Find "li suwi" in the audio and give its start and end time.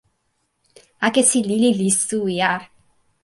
1.79-2.35